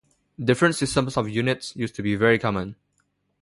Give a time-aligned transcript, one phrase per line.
[0.43, 2.75] Different systems of units used to be very common.